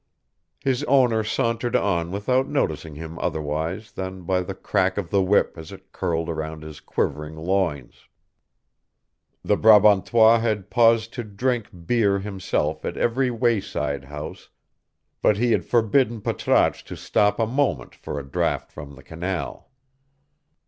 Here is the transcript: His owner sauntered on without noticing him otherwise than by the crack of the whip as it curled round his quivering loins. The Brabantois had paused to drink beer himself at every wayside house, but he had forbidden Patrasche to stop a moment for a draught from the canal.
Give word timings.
His 0.59 0.83
owner 0.85 1.23
sauntered 1.23 1.75
on 1.75 2.09
without 2.09 2.47
noticing 2.47 2.95
him 2.95 3.19
otherwise 3.19 3.91
than 3.91 4.23
by 4.23 4.41
the 4.41 4.55
crack 4.55 4.97
of 4.97 5.11
the 5.11 5.21
whip 5.21 5.53
as 5.59 5.71
it 5.71 5.91
curled 5.91 6.27
round 6.27 6.63
his 6.63 6.79
quivering 6.79 7.35
loins. 7.35 8.07
The 9.43 9.57
Brabantois 9.57 10.39
had 10.39 10.71
paused 10.71 11.13
to 11.13 11.23
drink 11.23 11.67
beer 11.85 12.17
himself 12.17 12.83
at 12.83 12.97
every 12.97 13.29
wayside 13.29 14.05
house, 14.05 14.49
but 15.21 15.37
he 15.37 15.51
had 15.51 15.65
forbidden 15.65 16.19
Patrasche 16.19 16.83
to 16.85 16.97
stop 16.97 17.37
a 17.39 17.45
moment 17.45 17.93
for 17.93 18.17
a 18.19 18.25
draught 18.25 18.71
from 18.71 18.95
the 18.95 19.03
canal. 19.03 19.69